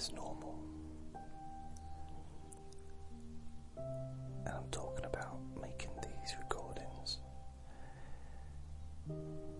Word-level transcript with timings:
as 0.00 0.10
normal. 0.12 0.58
And 3.76 4.48
I'm 4.48 4.70
talking 4.70 5.04
about 5.04 5.38
making 5.60 5.90
these 6.02 6.34
recordings 6.38 7.18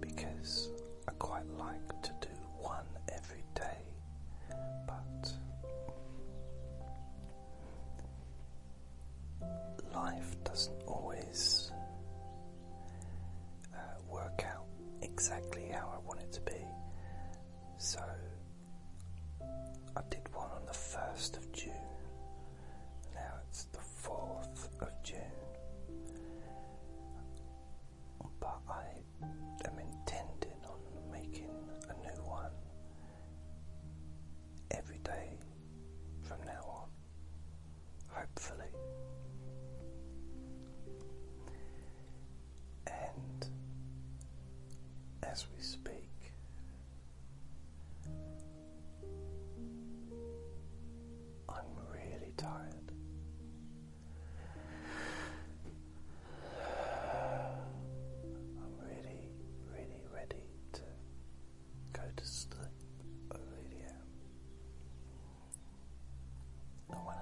because 0.01 0.71
I 1.07 1.13
quite 1.19 1.47
like 1.59 2.03
to 2.05 2.11
do 2.23 2.35
one 2.59 2.87
every 3.13 3.45
day, 3.55 3.83
but 4.87 5.31
life 9.95 10.37
doesn't 10.45 10.83
always 10.87 11.71
uh, 13.75 13.79
work 14.11 14.43
out 14.47 14.65
exactly 15.03 15.50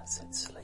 since 0.09 0.39
sleep. 0.47 0.58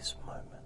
this 0.00 0.14
moment. 0.26 0.59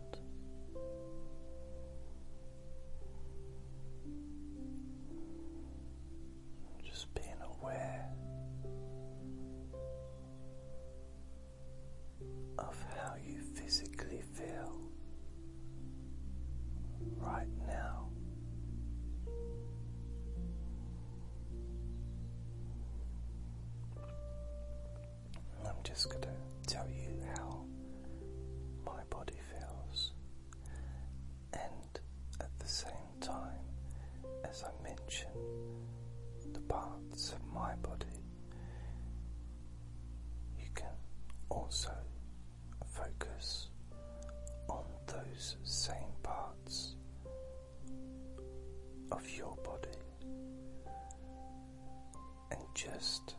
just 52.85 53.35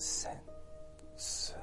sense 0.00 1.54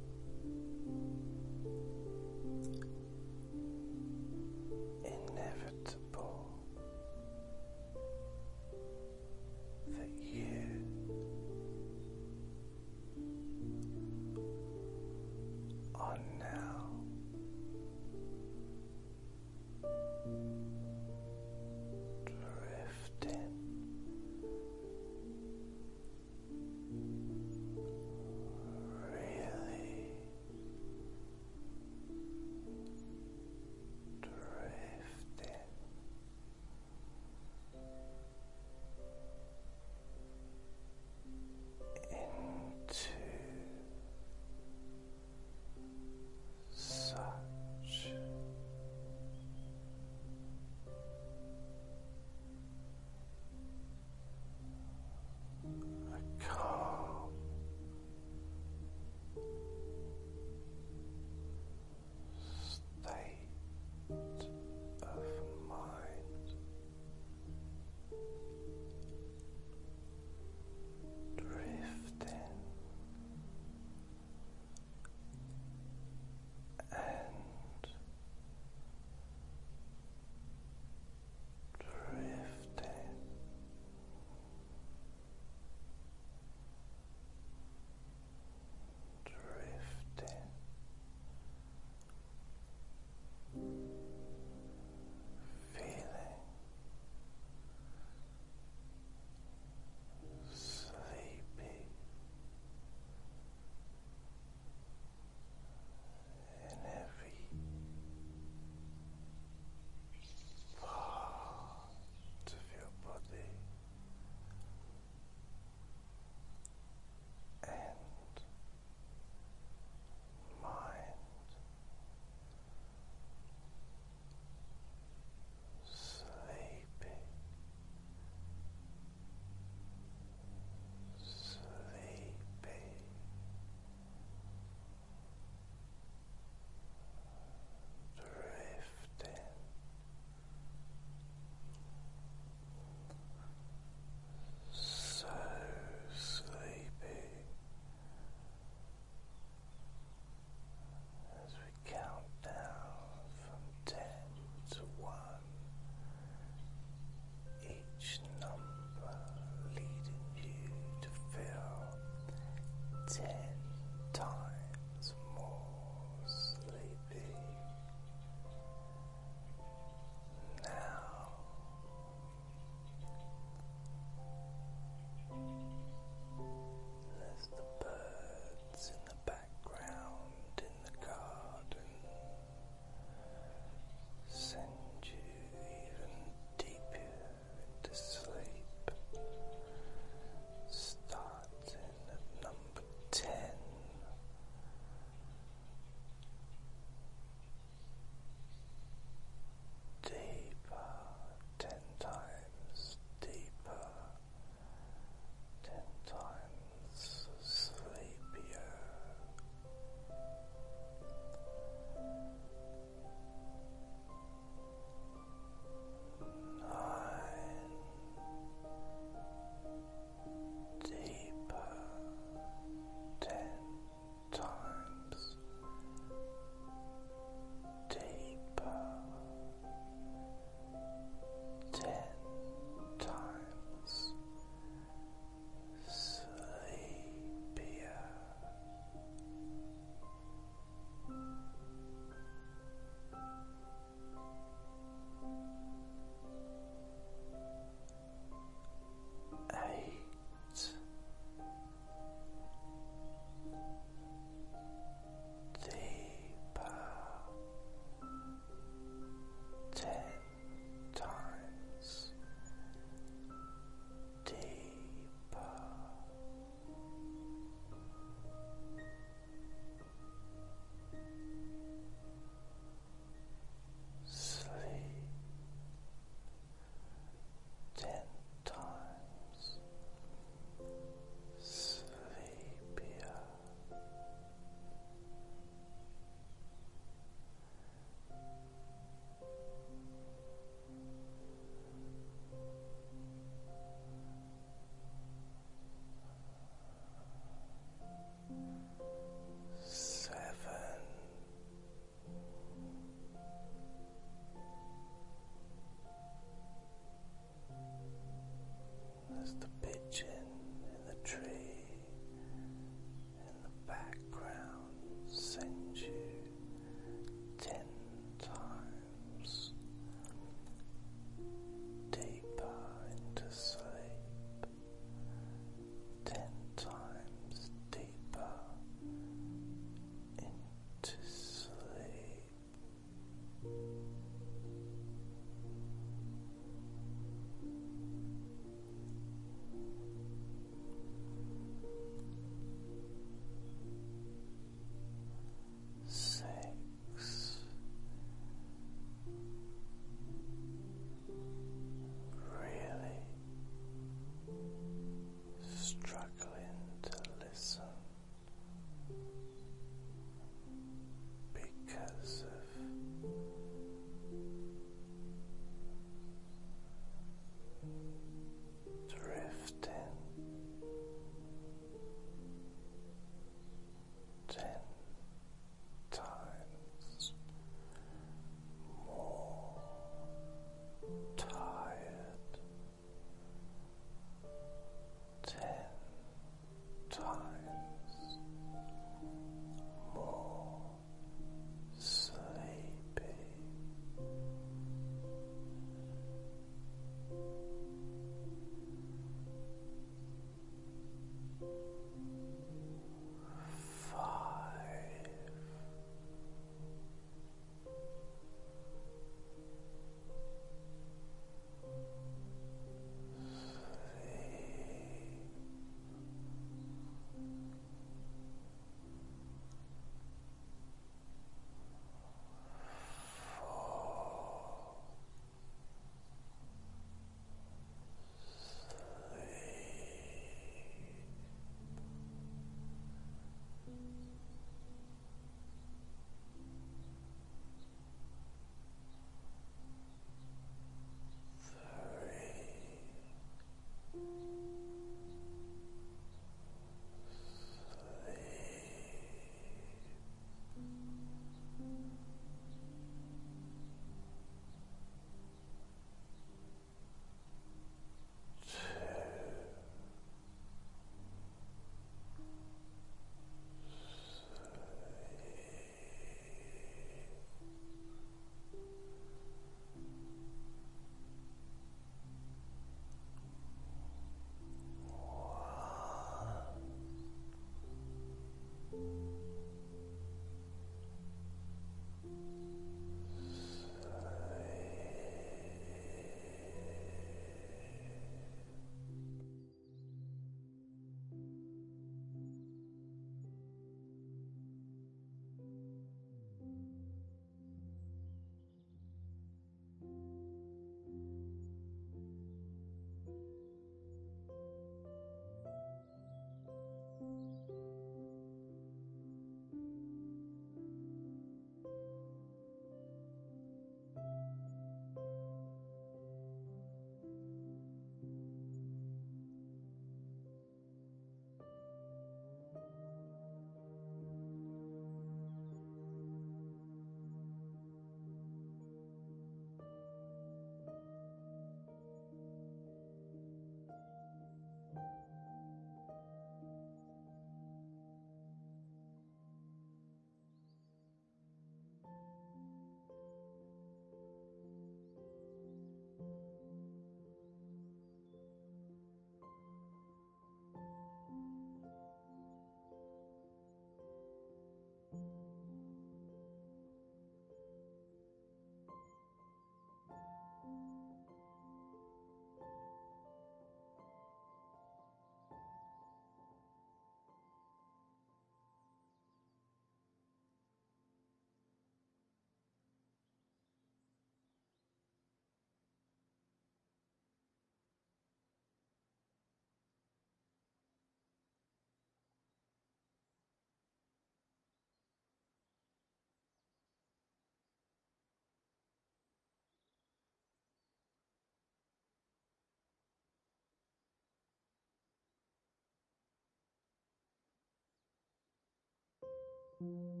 you 599.61 600.00